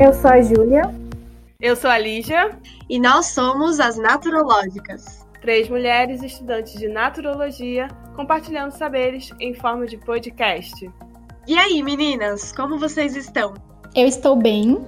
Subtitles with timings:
[0.00, 0.82] Eu sou a Júlia.
[1.60, 2.58] Eu sou a Lígia.
[2.88, 5.24] E nós somos as Naturológicas.
[5.40, 10.90] Três mulheres estudantes de naturologia compartilhando saberes em forma de podcast.
[11.46, 13.54] E aí, meninas, como vocês estão?
[13.94, 14.84] Eu estou bem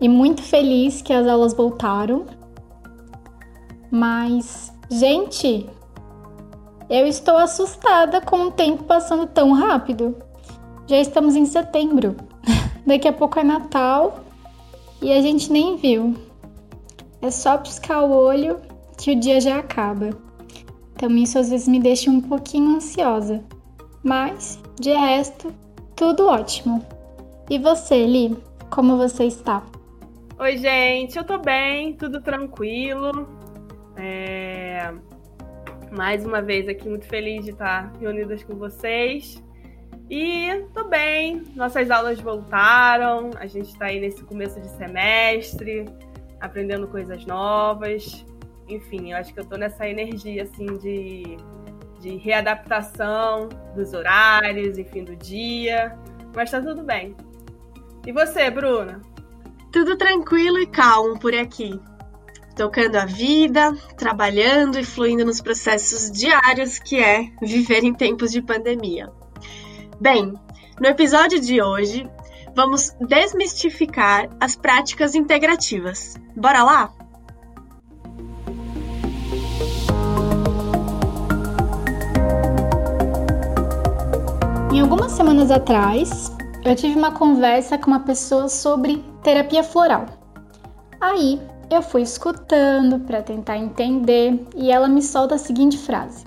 [0.00, 2.26] e muito feliz que as aulas voltaram.
[3.90, 5.68] Mas, gente,
[6.88, 10.16] eu estou assustada com o tempo passando tão rápido.
[10.88, 12.16] Já estamos em setembro.
[12.86, 14.29] Daqui a pouco é Natal
[15.02, 16.14] e a gente nem viu.
[17.22, 18.60] É só piscar o olho
[18.98, 20.10] que o dia já acaba.
[20.94, 23.42] Então isso às vezes me deixa um pouquinho ansiosa.
[24.02, 25.52] Mas, de resto,
[25.96, 26.84] tudo ótimo.
[27.48, 28.36] E você, Li?
[28.70, 29.62] Como você está?
[30.38, 33.28] Oi, gente, eu tô bem, tudo tranquilo.
[33.96, 34.94] É...
[35.90, 39.42] Mais uma vez aqui, muito feliz de estar reunidas com vocês.
[40.10, 45.84] E tô bem, nossas aulas voltaram, a gente está aí nesse começo de semestre,
[46.40, 48.26] aprendendo coisas novas.
[48.68, 51.36] Enfim, eu acho que eu tô nessa energia assim de,
[52.00, 55.96] de readaptação dos horários, enfim, do dia.
[56.34, 57.14] Mas tá tudo bem.
[58.04, 59.00] E você, Bruna?
[59.70, 61.80] Tudo tranquilo e calmo por aqui.
[62.56, 68.42] Tocando a vida, trabalhando e fluindo nos processos diários que é viver em tempos de
[68.42, 69.08] pandemia.
[70.00, 70.32] Bem,
[70.80, 72.08] no episódio de hoje,
[72.56, 76.16] vamos desmistificar as práticas integrativas.
[76.34, 76.90] Bora lá?
[84.72, 90.06] Em algumas semanas atrás, eu tive uma conversa com uma pessoa sobre terapia floral.
[90.98, 91.38] Aí
[91.70, 96.24] eu fui escutando para tentar entender e ela me solta a seguinte frase: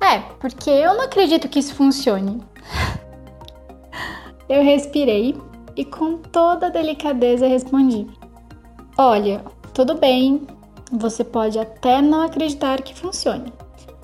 [0.00, 2.40] É, porque eu não acredito que isso funcione.
[4.48, 5.36] eu respirei
[5.76, 8.06] e com toda delicadeza respondi:
[8.96, 9.44] Olha,
[9.74, 10.46] tudo bem,
[10.92, 13.52] você pode até não acreditar que funcione,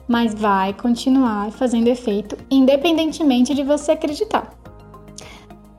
[0.07, 4.53] mas vai continuar fazendo efeito independentemente de você acreditar.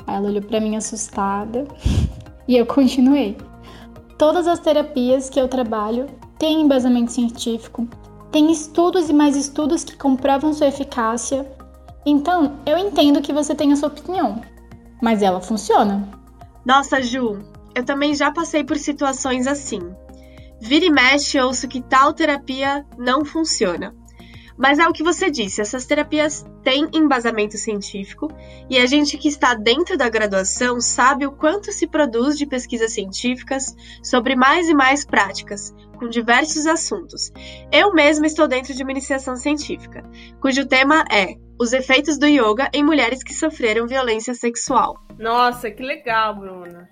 [0.08, 1.68] Ela olhou para mim assustada
[2.48, 3.38] e eu continuei.
[4.18, 6.08] Todas as terapias que eu trabalho
[6.40, 7.88] têm embasamento científico,
[8.36, 11.50] tem estudos e mais estudos que comprovam sua eficácia.
[12.06, 14.42] Então, eu entendo que você tem a sua opinião,
[15.02, 16.10] mas ela funciona.
[16.66, 17.40] Nossa, Ju,
[17.74, 19.80] eu também já passei por situações assim.
[20.60, 23.96] Vira e mexe, ouço que tal terapia não funciona.
[24.58, 28.30] Mas é o que você disse, essas terapias têm embasamento científico
[28.70, 32.92] e a gente que está dentro da graduação sabe o quanto se produz de pesquisas
[32.92, 37.32] científicas sobre mais e mais práticas, com diversos assuntos.
[37.72, 40.04] Eu mesma estou dentro de uma iniciação científica,
[40.42, 44.96] cujo tema é os efeitos do yoga em mulheres que sofreram violência sexual.
[45.18, 46.90] Nossa, que legal, Bruna.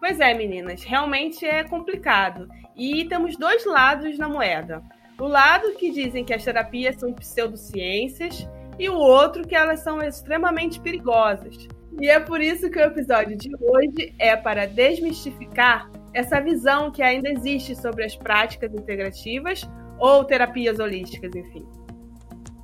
[0.00, 2.48] Pois é, meninas, realmente é complicado.
[2.76, 4.82] E temos dois lados na moeda.
[5.18, 8.46] O lado que dizem que as terapias são pseudociências
[8.78, 11.66] e o outro que elas são extremamente perigosas.
[11.98, 17.02] E é por isso que o episódio de hoje é para desmistificar essa visão que
[17.02, 19.68] ainda existe sobre as práticas integrativas
[19.98, 21.66] ou terapias holísticas, enfim.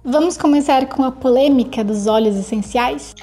[0.03, 3.15] Vamos começar com a polêmica dos óleos essenciais?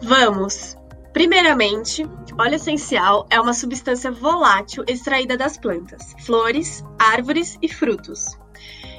[0.00, 0.74] Vamos!
[1.12, 2.08] Primeiramente,
[2.40, 8.38] óleo essencial é uma substância volátil extraída das plantas, flores, árvores e frutos.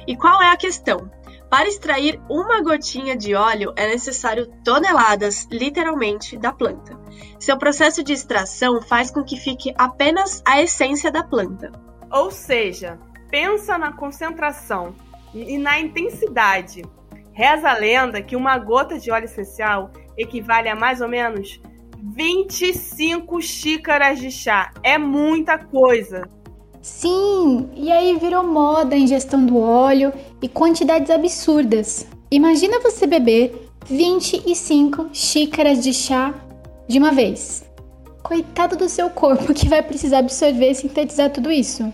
[0.06, 1.10] E qual é a questão?
[1.50, 6.98] Para extrair uma gotinha de óleo é necessário toneladas, literalmente, da planta.
[7.38, 11.70] Seu processo de extração faz com que fique apenas a essência da planta.
[12.10, 12.98] Ou seja,
[13.30, 14.94] pensa na concentração
[15.32, 16.82] e na intensidade.
[17.32, 21.60] Reza a lenda que uma gota de óleo essencial equivale a mais ou menos
[22.16, 24.72] 25 xícaras de chá.
[24.82, 26.28] É muita coisa.
[26.84, 32.06] Sim, e aí virou moda a ingestão do óleo e quantidades absurdas.
[32.30, 36.34] Imagina você beber 25 xícaras de chá
[36.86, 37.64] de uma vez.
[38.22, 41.90] Coitado do seu corpo que vai precisar absorver e sintetizar tudo isso.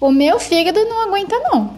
[0.00, 1.76] O meu fígado não aguenta não.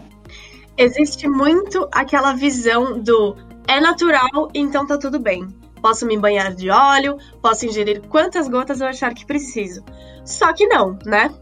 [0.77, 3.35] Existe muito aquela visão do
[3.67, 5.49] é natural, então tá tudo bem.
[5.81, 9.83] Posso me banhar de óleo, posso ingerir quantas gotas eu achar que preciso.
[10.23, 11.35] Só que não, né?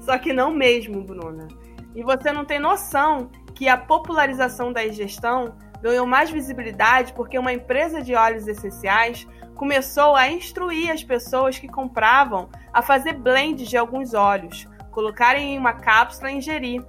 [0.00, 1.46] Só que não mesmo, Bruna.
[1.94, 7.52] E você não tem noção que a popularização da ingestão ganhou mais visibilidade porque uma
[7.52, 13.76] empresa de óleos essenciais começou a instruir as pessoas que compravam a fazer blends de
[13.76, 16.82] alguns óleos, colocarem em uma cápsula e ingerir.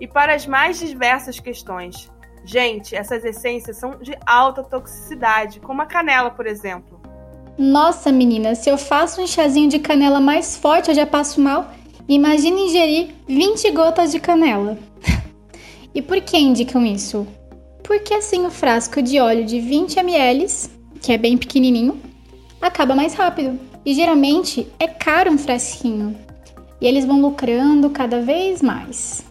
[0.00, 2.10] E para as mais diversas questões.
[2.44, 7.00] Gente, essas essências são de alta toxicidade, como a canela, por exemplo.
[7.56, 11.70] Nossa, menina, se eu faço um chazinho de canela mais forte, eu já passo mal.
[12.08, 14.78] Imagina ingerir 20 gotas de canela.
[15.94, 17.26] e por que indicam isso?
[17.82, 20.46] Porque assim o frasco de óleo de 20 ml,
[21.00, 22.00] que é bem pequenininho,
[22.60, 23.58] acaba mais rápido.
[23.84, 26.16] E geralmente é caro um frasquinho.
[26.80, 29.24] E eles vão lucrando cada vez mais.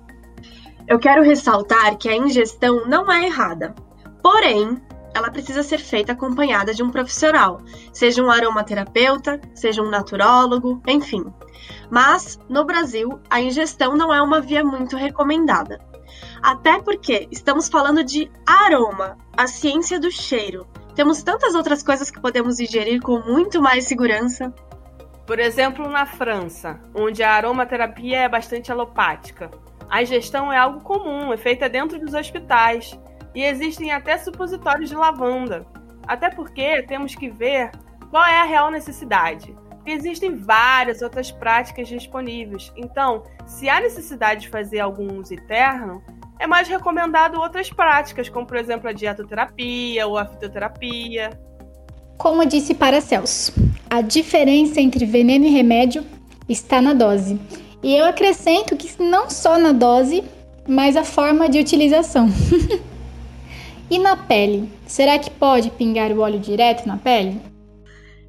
[0.88, 3.74] Eu quero ressaltar que a ingestão não é errada.
[4.22, 4.78] Porém,
[5.14, 7.62] ela precisa ser feita acompanhada de um profissional,
[7.94, 11.26] seja um aromaterapeuta, seja um naturólogo, enfim.
[11.90, 15.80] Mas, no Brasil, a ingestão não é uma via muito recomendada.
[16.42, 20.66] Até porque estamos falando de aroma, a ciência do cheiro.
[20.96, 24.54] Temos tantas outras coisas que podemos ingerir com muito mais segurança.
[25.26, 29.52] Por exemplo, na França, onde a aromaterapia é bastante alopática.
[29.90, 32.98] A ingestão é algo comum, é feita dentro dos hospitais
[33.34, 35.66] e existem até supositórios de lavanda.
[36.08, 37.72] Até porque temos que ver
[38.10, 39.56] qual é a real necessidade.
[39.86, 42.72] Existem várias outras práticas disponíveis.
[42.76, 46.04] Então, se há necessidade de fazer algum uso eterno,
[46.38, 51.30] é mais recomendado outras práticas, como por exemplo a dietoterapia ou a fitoterapia.
[52.18, 53.54] Como disse Paracelso,
[53.90, 56.06] a diferença entre veneno e remédio
[56.48, 57.40] está na dose.
[57.82, 60.24] E eu acrescento que não só na dose,
[60.68, 62.28] mas a forma de utilização.
[63.92, 64.72] E na pele?
[64.88, 67.42] Será que pode pingar o óleo direto na pele?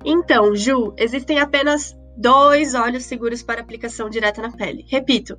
[0.05, 4.85] Então, Ju, existem apenas dois óleos seguros para aplicação direta na pele.
[4.89, 5.37] Repito,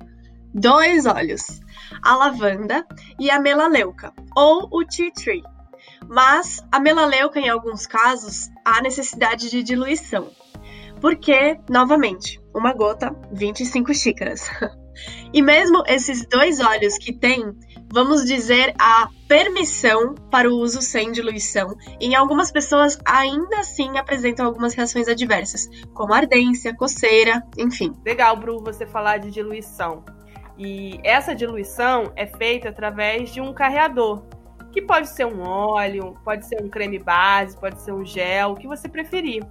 [0.54, 1.60] dois óleos:
[2.02, 2.86] a lavanda
[3.20, 5.42] e a melaleuca, ou o tea tree.
[6.08, 10.30] Mas a melaleuca, em alguns casos, há necessidade de diluição.
[11.02, 14.48] Porque, novamente, uma gota, 25 xícaras.
[15.32, 17.52] E mesmo esses dois óleos que tem,
[17.94, 24.44] vamos dizer, a permissão para o uso sem diluição, em algumas pessoas ainda assim apresentam
[24.44, 27.92] algumas reações adversas, como ardência, coceira, enfim.
[28.04, 30.04] Legal, Bru, você falar de diluição.
[30.58, 34.24] E essa diluição é feita através de um carreador,
[34.72, 38.54] que pode ser um óleo, pode ser um creme base, pode ser um gel, o
[38.56, 39.44] que você preferir.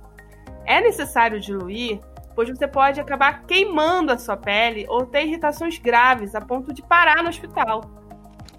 [0.65, 2.01] É necessário diluir
[2.35, 6.81] pois você pode acabar queimando a sua pele ou ter irritações graves a ponto de
[6.81, 7.81] parar no hospital.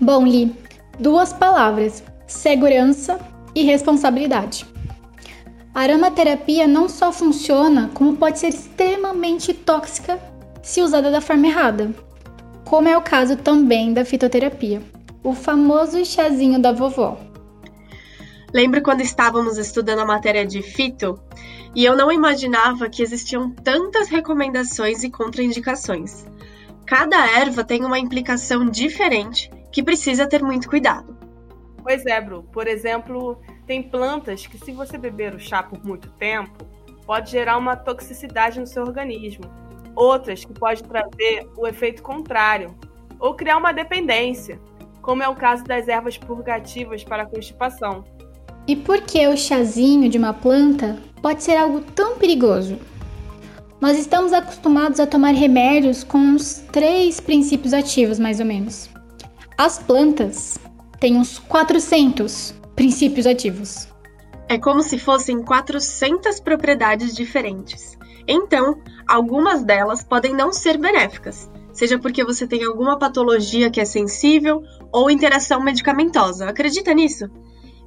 [0.01, 0.55] Bom, Li,
[0.99, 3.19] duas palavras: segurança
[3.55, 4.67] e responsabilidade.
[5.73, 10.21] A aromaterapia não só funciona, como pode ser extremamente tóxica
[10.63, 11.95] se usada da forma errada,
[12.65, 14.83] como é o caso também da fitoterapia,
[15.23, 17.19] o famoso chazinho da vovó.
[18.53, 21.21] Lembro quando estávamos estudando a matéria de fito
[21.75, 26.25] e eu não imaginava que existiam tantas recomendações e contraindicações.
[26.87, 31.19] Cada erva tem uma implicação diferente que precisa ter muito cuidado.
[31.83, 32.45] Pois é, Bru.
[32.45, 33.37] Por exemplo,
[33.67, 36.65] tem plantas que, se você beber o chá por muito tempo,
[37.05, 39.45] pode gerar uma toxicidade no seu organismo.
[39.97, 42.73] Outras que pode trazer o efeito contrário,
[43.19, 44.61] ou criar uma dependência,
[45.03, 48.05] como é o caso das ervas purgativas para a constipação.
[48.69, 52.79] E por que o chazinho de uma planta pode ser algo tão perigoso?
[53.81, 58.95] Nós estamos acostumados a tomar remédios com uns três princípios ativos, mais ou menos.
[59.57, 60.59] As plantas
[60.99, 63.89] têm uns 400 princípios ativos.
[64.49, 67.97] É como se fossem 400 propriedades diferentes.
[68.27, 73.85] Então, algumas delas podem não ser benéficas, seja porque você tem alguma patologia que é
[73.85, 76.49] sensível ou interação medicamentosa.
[76.49, 77.31] Acredita nisso?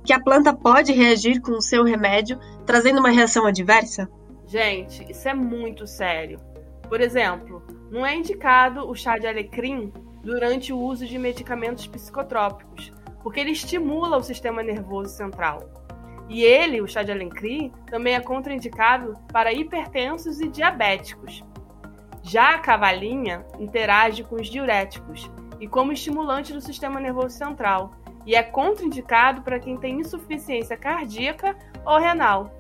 [0.08, 4.10] que a planta pode reagir com o seu remédio, trazendo uma reação adversa?
[4.46, 6.40] Gente, isso é muito sério.
[6.88, 9.92] Por exemplo, não é indicado o chá de alecrim
[10.24, 15.70] durante o uso de medicamentos psicotrópicos, porque ele estimula o sistema nervoso central.
[16.30, 21.44] E ele, o chá de alecrim, também é contraindicado para hipertensos e diabéticos.
[22.22, 27.94] Já a cavalinha interage com os diuréticos e como estimulante do sistema nervoso central,
[28.26, 31.56] e é contraindicado para quem tem insuficiência cardíaca
[31.86, 32.52] ou renal.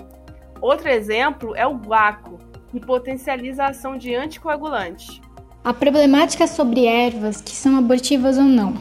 [0.62, 5.22] Outro exemplo é o guaco, que potencializa a ação de anticoagulantes.
[5.67, 8.75] A problemática sobre ervas que são abortivas ou não.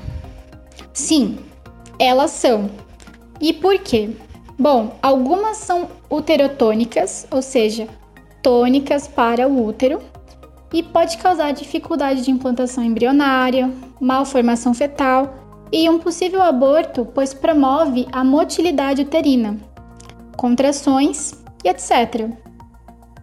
[0.92, 1.36] Sim,
[1.98, 2.70] elas são.
[3.40, 4.10] E por quê?
[4.56, 7.88] Bom, algumas são uterotônicas, ou seja,
[8.40, 9.98] tônicas para o útero,
[10.72, 13.68] e pode causar dificuldade de implantação embrionária,
[14.00, 15.34] malformação fetal
[15.72, 19.58] e um possível aborto, pois promove a motilidade uterina,
[20.36, 21.32] contrações
[21.64, 22.30] e etc.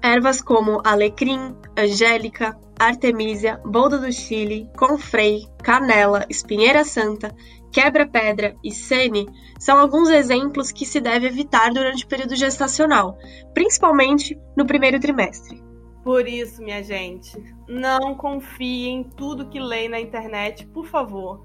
[0.01, 7.33] Ervas como alecrim, angélica, artemisia, boldo do Chile, confrei, canela, espinheira santa,
[7.71, 9.27] quebra-pedra e sene
[9.59, 13.17] são alguns exemplos que se deve evitar durante o período gestacional,
[13.53, 15.63] principalmente no primeiro trimestre.
[16.03, 17.31] Por isso, minha gente,
[17.67, 21.41] não confie em tudo que lê na internet, por favor.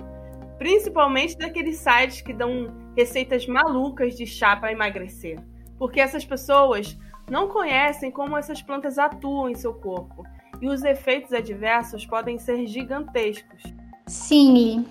[0.59, 5.39] Principalmente daqueles sites que dão receitas malucas de chá para emagrecer.
[5.79, 6.99] Porque essas pessoas
[7.31, 10.25] não conhecem como essas plantas atuam em seu corpo.
[10.61, 13.63] E os efeitos adversos podem ser gigantescos.
[14.07, 14.85] Sim,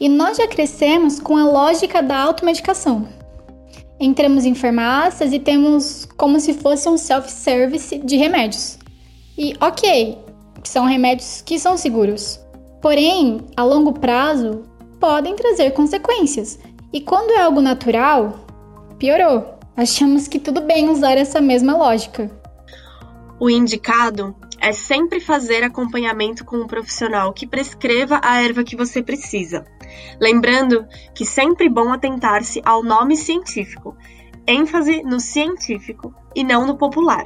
[0.00, 3.08] e nós já crescemos com a lógica da automedicação.
[3.98, 8.78] Entramos em farmácias e temos como se fosse um self-service de remédios.
[9.38, 10.18] E ok,
[10.64, 12.40] são remédios que são seguros.
[12.82, 14.64] Porém, a longo prazo,
[15.00, 16.58] podem trazer consequências.
[16.92, 18.44] E quando é algo natural,
[18.98, 19.54] piorou.
[19.76, 22.30] Achamos que tudo bem usar essa mesma lógica.
[23.40, 29.02] O indicado é sempre fazer acompanhamento com um profissional que prescreva a erva que você
[29.02, 29.64] precisa.
[30.18, 33.96] Lembrando que sempre bom atentar-se ao nome científico,
[34.46, 37.24] ênfase no científico e não no popular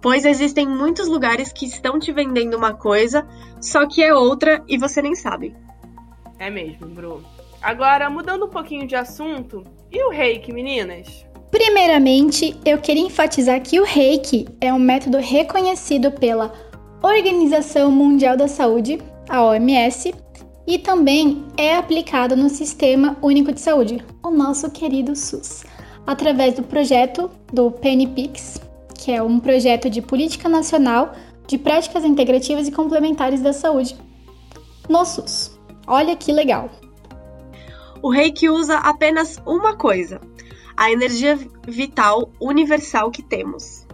[0.00, 3.26] pois existem muitos lugares que estão te vendendo uma coisa,
[3.60, 5.52] só que é outra e você nem sabe.
[6.38, 7.24] É mesmo, Bru.
[7.60, 11.25] Agora, mudando um pouquinho de assunto, e o reiki, meninas?
[11.50, 16.52] Primeiramente, eu queria enfatizar que o reiki é um método reconhecido pela
[17.02, 18.98] Organização Mundial da Saúde,
[19.28, 20.14] a OMS,
[20.66, 25.64] e também é aplicado no Sistema Único de Saúde, o nosso querido SUS,
[26.04, 28.60] através do projeto do PNPIX,
[28.98, 31.12] que é um projeto de política nacional
[31.46, 33.96] de práticas integrativas e complementares da saúde
[34.88, 35.56] no SUS.
[35.86, 36.68] Olha que legal!
[38.02, 40.20] O reiki usa apenas uma coisa:
[40.76, 43.86] a energia vital universal que temos.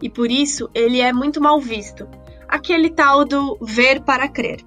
[0.00, 2.08] E por isso ele é muito mal visto.
[2.48, 4.64] Aquele tal do ver para crer.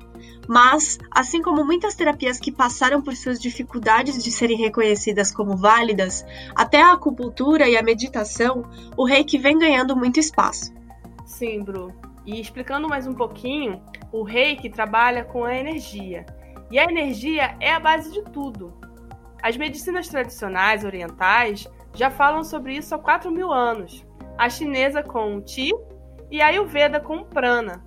[0.47, 6.25] Mas, assim como muitas terapias que passaram por suas dificuldades de serem reconhecidas como válidas,
[6.53, 8.65] até a acupuntura e a meditação,
[8.97, 10.73] o reiki vem ganhando muito espaço.
[11.25, 11.93] Sim, Bru.
[12.25, 16.25] E explicando mais um pouquinho, o reiki trabalha com a energia.
[16.69, 18.73] E a energia é a base de tudo.
[19.43, 24.03] As medicinas tradicionais orientais já falam sobre isso há 4 mil anos.
[24.37, 25.71] A chinesa com o Qi
[26.31, 27.83] e a Ayurveda com o Prana,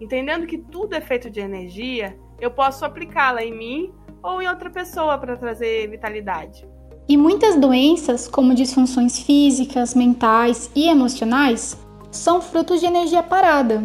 [0.00, 4.70] Entendendo que tudo é feito de energia, eu posso aplicá-la em mim ou em outra
[4.70, 6.66] pessoa para trazer vitalidade.
[7.06, 11.76] E muitas doenças, como disfunções físicas, mentais e emocionais,
[12.10, 13.84] são frutos de energia parada.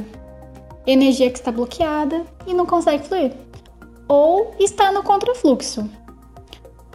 [0.88, 3.34] Energia que está bloqueada e não consegue fluir.
[4.08, 5.90] Ou está no contrafluxo.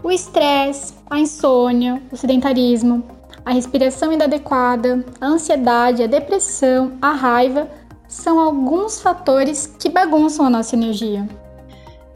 [0.02, 3.04] O estresse, a insônia, o sedentarismo,
[3.44, 7.70] a respiração inadequada, a ansiedade, a depressão, a raiva
[8.08, 11.28] são alguns fatores que bagunçam a nossa energia.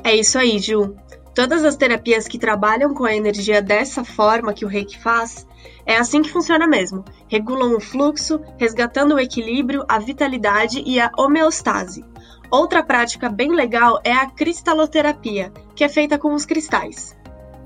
[0.02, 0.96] É isso aí, Ju.
[1.34, 5.46] Todas as terapias que trabalham com a energia dessa forma que o Reiki faz,
[5.84, 7.04] é assim que funciona mesmo.
[7.28, 12.04] Regulam o fluxo, resgatando o equilíbrio, a vitalidade e a homeostase.
[12.50, 17.16] Outra prática bem legal é a cristaloterapia, que é feita com os cristais.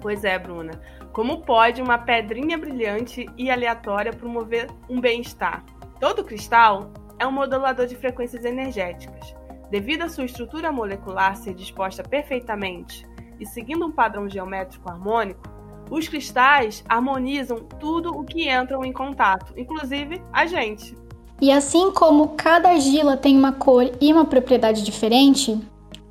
[0.01, 0.81] Pois é, Bruna.
[1.13, 5.65] Como pode uma pedrinha brilhante e aleatória promover um bem-estar?
[6.01, 9.35] Todo cristal é um modulador de frequências energéticas.
[9.71, 13.07] Devido à sua estrutura molecular ser disposta perfeitamente
[13.41, 15.43] e seguindo um padrão geométrico harmônico,
[15.91, 20.97] os cristais harmonizam tudo o que entram em contato, inclusive a gente.
[21.41, 25.59] E assim como cada argila tem uma cor e uma propriedade diferente,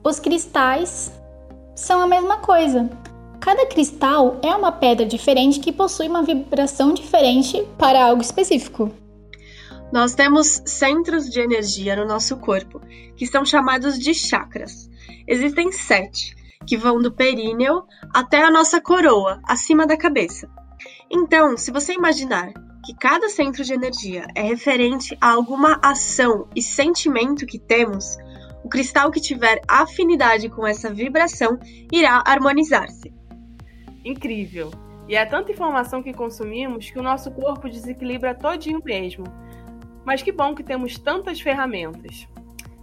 [0.04, 1.12] os cristais
[1.76, 2.90] são a mesma coisa.
[3.48, 8.92] Cada cristal é uma pedra diferente que possui uma vibração diferente para algo específico.
[9.90, 12.82] Nós temos centros de energia no nosso corpo,
[13.16, 14.90] que são chamados de chakras.
[15.26, 16.36] Existem sete,
[16.68, 20.50] que vão do períneo até a nossa coroa, acima da cabeça.
[21.10, 22.52] Então, se você imaginar
[22.84, 28.18] que cada centro de energia é referente a alguma ação e sentimento que temos,
[28.62, 31.58] o cristal que tiver afinidade com essa vibração
[31.90, 33.16] irá harmonizar-se.
[34.04, 34.72] Incrível!
[35.08, 39.24] E é tanta informação que consumimos que o nosso corpo desequilibra todinho mesmo
[40.08, 42.26] mas que bom que temos tantas ferramentas.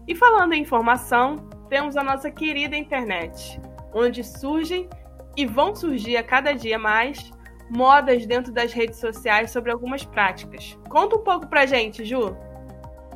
[0.07, 1.37] E falando em informação,
[1.71, 3.59] temos a nossa querida internet,
[3.95, 4.87] onde surgem
[5.35, 7.33] e vão surgir a cada dia mais
[7.71, 10.79] modas dentro das redes sociais sobre algumas práticas.
[10.91, 12.37] Conta um pouco pra gente, Ju.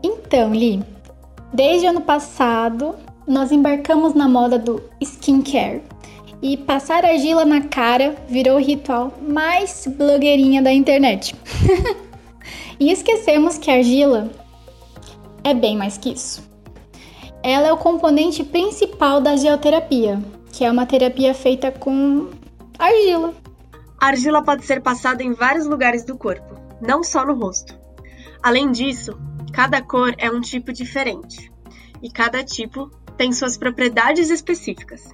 [0.03, 0.83] Então, Li,
[1.53, 5.83] desde o ano passado, nós embarcamos na moda do skincare.
[6.41, 11.35] E passar argila na cara virou o ritual mais blogueirinha da internet.
[12.81, 14.31] E esquecemos que a argila
[15.43, 16.49] é bem mais que isso.
[17.43, 22.31] Ela é o componente principal da geoterapia, que é uma terapia feita com
[22.79, 23.35] argila.
[24.01, 27.77] A argila pode ser passada em vários lugares do corpo, não só no rosto.
[28.41, 29.19] Além disso,
[29.53, 31.51] cada cor é um tipo diferente
[32.01, 35.09] e cada tipo tem suas propriedades específicas.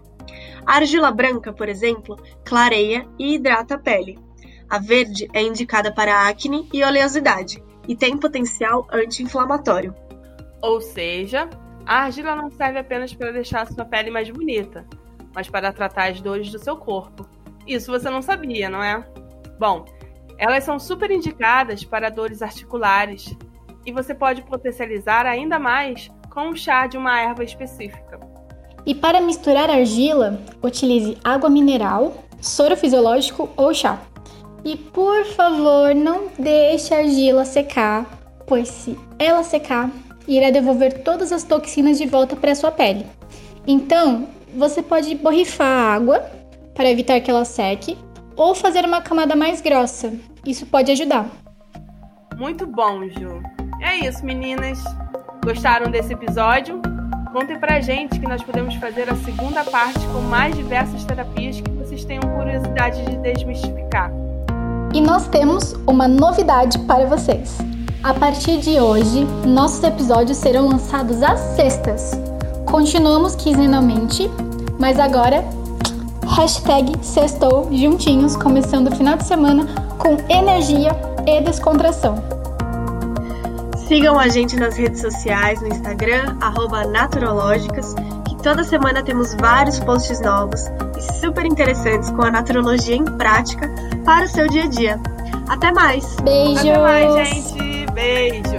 [0.66, 4.18] A argila branca, por exemplo, clareia e hidrata a pele.
[4.68, 9.94] A verde é indicada para acne e oleosidade e tem potencial anti-inflamatório.
[10.62, 11.49] Ou seja,
[11.87, 14.87] a argila não serve apenas para deixar a sua pele mais bonita,
[15.35, 17.28] mas para tratar as dores do seu corpo.
[17.66, 19.04] Isso você não sabia, não é?
[19.59, 19.85] Bom,
[20.38, 23.37] elas são super indicadas para dores articulares
[23.85, 28.33] e você pode potencializar ainda mais com o chá de uma erva específica.
[28.86, 33.98] E para misturar argila, utilize água mineral, soro fisiológico ou chá.
[34.64, 38.06] E por favor, não deixe a argila secar,
[38.46, 39.90] pois se ela secar,
[40.28, 43.06] irá devolver todas as toxinas de volta para sua pele.
[43.66, 46.24] Então, você pode borrifar a água
[46.74, 47.96] para evitar que ela seque
[48.36, 50.12] ou fazer uma camada mais grossa.
[50.44, 51.28] Isso pode ajudar.
[52.36, 53.42] Muito bom, Ju.
[53.80, 54.82] É isso, meninas.
[55.44, 56.80] Gostaram desse episódio?
[57.34, 61.68] Contem pra gente que nós podemos fazer a segunda parte com mais diversas terapias que
[61.72, 64.12] vocês tenham curiosidade de desmistificar.
[64.94, 67.58] E nós temos uma novidade para vocês.
[68.04, 72.12] A partir de hoje, nossos episódios serão lançados às sextas.
[72.66, 74.30] Continuamos quinzenalmente,
[74.78, 75.44] mas agora
[76.36, 79.66] hashtag sextou juntinhos, começando o final de semana
[79.98, 80.92] com energia
[81.26, 82.33] e descontração.
[83.86, 86.36] Sigam a gente nas redes sociais, no Instagram,
[86.90, 87.94] Naturológicas,
[88.26, 90.62] que toda semana temos vários posts novos
[90.96, 93.70] e super interessantes com a naturologia em prática
[94.04, 95.00] para o seu dia a dia.
[95.48, 96.16] Até mais!
[96.22, 96.60] Beijo!
[96.60, 97.86] Até mais, gente!
[97.92, 98.53] Beijo!